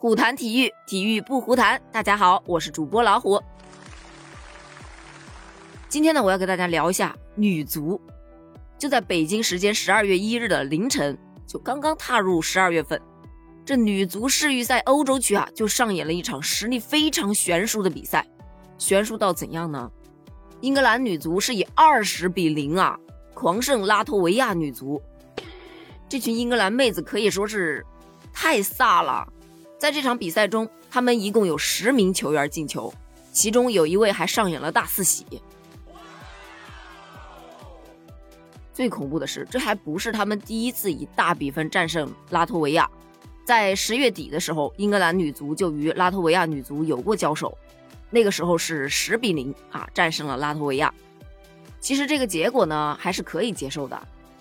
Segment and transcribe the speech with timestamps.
[0.00, 1.78] 虎谈体育，体育不胡谈。
[1.92, 3.38] 大家好，我是主播老虎。
[5.90, 8.00] 今天呢，我要给大家聊一下女足。
[8.78, 12.98] 就在北京时间十二月一日的凌晨，就刚刚踏入十二月份，
[13.62, 18.26] 这女足世预赛欧洲区啊，就上演了一场实力非常悬殊的比赛。
[18.78, 19.90] 悬殊到怎样呢？
[20.62, 22.98] 英格兰女足是以二十比零啊，
[23.34, 24.98] 狂胜拉脱维亚女足。
[26.08, 27.84] 这群英格兰妹子可以说是
[28.32, 29.30] 太飒了。
[29.80, 32.92] 在这场比赛中，他们一共有十名球员进球，
[33.32, 35.24] 其中有一位还上演了大四喜。
[38.74, 42.86] 最恐怖的是，这还不是他们第一次以大比分战胜拉脱维亚。
[43.42, 47.56] 在十月底的时候，英格兰女足就与拉脱维亚女足有过交手，
[48.10, 50.92] 那个时候是十比零啊战胜了拉脱维亚。
[51.80, 53.98] 其实这个结果呢，还是可以接受的。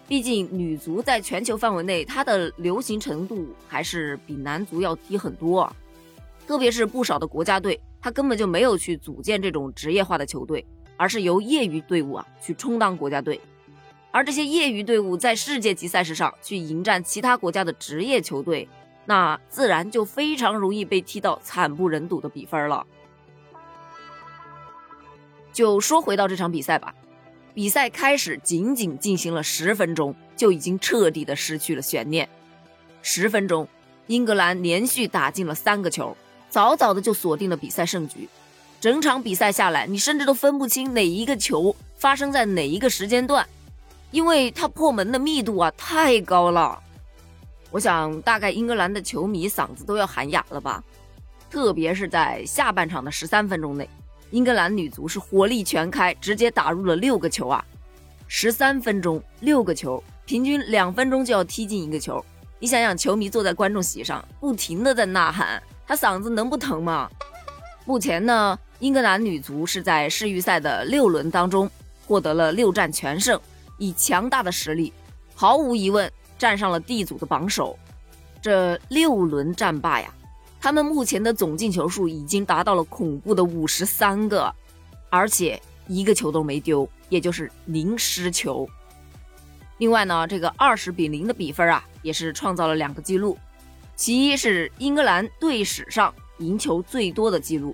[0.10, 5.72] 毕竟女足在全球范围内，它的流行程度还是比男足要低很多。
[6.48, 10.66] 特别是不少的国家队，它根本就没有去组建这种职业化的球队，
[10.98, 13.40] 而是由业余队伍啊去充当国家队。
[14.10, 18.68] 而这些业余队伍在世界级赛事上去迎战其他国家的职业球队，
[19.06, 22.84] 那自然就非常容易被踢到惨不忍睹的比分了。
[25.54, 26.96] 就说回到这场比赛吧。
[27.54, 32.30] 比赛开始仅仅进行了十分钟，就已经彻底的失去了悬念。
[33.02, 33.68] 十分钟，
[34.08, 36.16] 英格兰连续打进了三个球，
[36.50, 38.30] 早早的就锁定了比赛胜局。
[38.80, 43.46] 整场比赛下来，你甚至都分不清哪一个球发生在哪一个时间段，
[44.12, 46.82] 因为他破门的密度啊太高了。
[47.72, 50.82] 我想，大概英格兰的球迷嗓子都要喊哑了吧，
[51.50, 53.90] 特别是在下半场的十三分钟内。
[54.32, 57.64] 英格兰女足是火力全开，直接打入了六个球啊！
[58.28, 62.24] 十三分钟六个球，平均两分钟就要踢进一个球。
[62.60, 67.10] 你想想，球迷坐在观众席上，不停的在呐喊，他嗓子能不疼吗？
[67.86, 71.68] 目前呢，英格兰女足是在世预赛的六轮当中
[72.06, 73.40] 获得了六战全胜，
[73.80, 74.94] 以强大的实力，
[75.34, 77.80] 毫无疑问站上了 D 组的榜首。
[78.42, 80.14] 这六轮战罢呀！
[80.62, 84.54] 他们目前的总进球数已经达到了恐怖的五十三个，
[85.10, 88.68] 而且一个球都没丢，也就是零失球。
[89.78, 93.38] 另外呢，这个二十比零的比分啊，也是创造了两个记录，
[93.96, 97.74] 其一是英格兰队史上赢球最多的记录，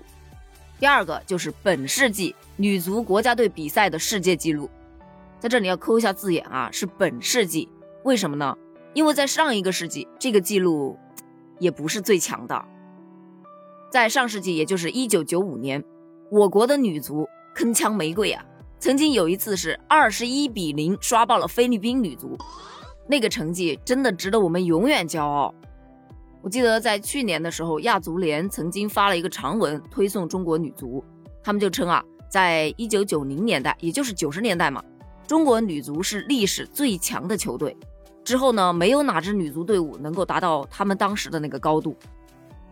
[0.78, 4.70] 第二个就是本世纪女足国家队比赛的世界纪录。
[5.40, 7.68] 在这里要抠一下字眼啊，是本世纪，
[8.04, 8.56] 为什么呢？
[8.94, 10.96] 因为在上一个世纪，这个记录
[11.58, 12.64] 也不是最强的。
[13.90, 15.82] 在上世纪，也就是一九九五年，
[16.30, 17.26] 我国的女足
[17.56, 18.44] 铿锵玫瑰啊，
[18.78, 22.36] 曾经有一次是二十一比零刷爆了菲律宾女足，
[23.08, 25.54] 那个成绩真的值得我们永远骄傲。
[26.42, 31.02] 我记得在去年的时候，亚足联曾经发了一个长文推送中国女足，
[31.42, 34.82] 他们就称啊，在一九九零年代，也就是九十年代嘛，
[35.26, 37.76] 中国女足是历史最强的球队。
[38.22, 41.96] 之后呢，没有哪支女足队伍能够达到他们当时的那个高度。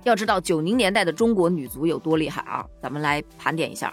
[0.05, 2.65] 要知道九零年代的中国女足有多厉害啊！
[2.81, 3.93] 咱们来盘点一下：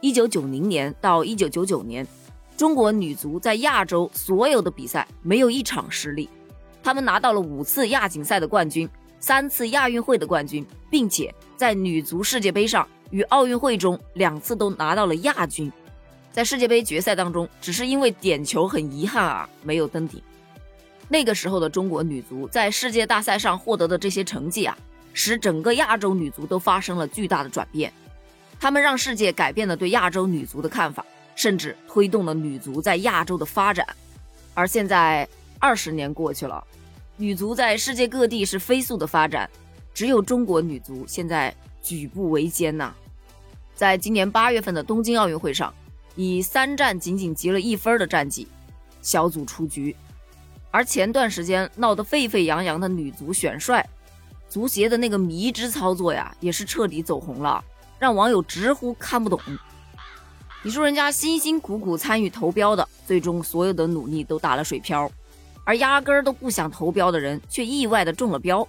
[0.00, 2.06] 一九九零年到一九九九年，
[2.56, 6.28] 中国女足在亚洲所有的比赛没有一场失利，
[6.84, 8.88] 他们拿到了五次亚锦赛的冠军，
[9.18, 15.70] 三次亚运会的冠军，并且在女足世界杯上与奥运会中两次都拿到了亚军。
[16.30, 20.22] 在世界杯决赛当中，只是因为点球很遗憾啊，没有登顶。
[21.08, 24.78] 那个时候的中国女足在世界大赛上获得的这些成绩啊。
[25.12, 27.92] 使整个亚洲女足都发生了巨大的转变，
[28.58, 31.04] 他们让世界改变了对亚洲女足的看法，
[31.34, 33.86] 甚至推动了女足在亚洲的发展。
[34.54, 35.28] 而现在
[35.58, 36.62] 二十年过去了，
[37.16, 39.48] 女足在世界各地是飞速的发展，
[39.92, 42.94] 只有中国女足现在举步维艰呐。
[43.74, 45.72] 在今年八月份的东京奥运会上，
[46.14, 48.46] 以三战仅仅积了一分的战绩，
[49.02, 49.96] 小组出局。
[50.70, 53.84] 而前段时间闹得沸沸扬扬的女足选帅。
[54.50, 57.64] 足协的那个迷之操作呀，也是彻底走红了，
[58.00, 59.40] 让网友直呼看不懂。
[60.62, 65.10] 你说人家辛辛苦苦参与投标的，最终所有的努力都打了水漂，
[65.64, 68.66] 而压根儿都不想投标的人却意外的中了标。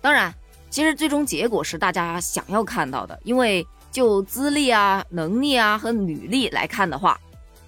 [0.00, 0.32] 当然，
[0.70, 7.20] 其实最终结果是大家想要看到的，因为就资历啊、能力啊和履历来看的话，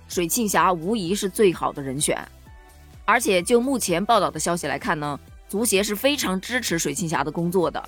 [0.09, 2.17] 水庆霞无疑是最好的人选。
[3.05, 5.19] 而且就目前报道的消息来看呢。
[5.55, 7.81] 足协是非常支持水庆霞的工作的，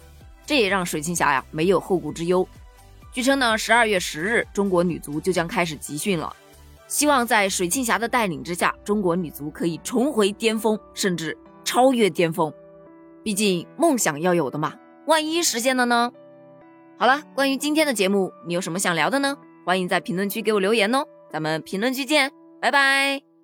[0.46, 2.46] 这也让水庆霞呀没有后顾之忧。
[3.12, 6.32] 据称呢，十二月十日，中国女足就将开始集训了，
[6.86, 12.52] 希望在水庆霞的带领之下，中国女足可以重回巅峰，甚至超越巅峰。
[13.24, 14.72] 毕竟梦想要有的嘛，
[15.08, 16.12] 万一实现了呢？
[17.00, 19.36] 好了，关于今天的节目，你有什么想聊的呢？
[19.64, 22.30] 欢迎在评论区给我留言哦，咱们评论区见，
[22.60, 23.35] 拜拜。